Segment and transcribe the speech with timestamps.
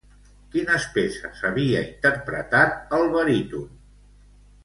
[0.53, 3.71] Quines peces havia interpretat el baríton?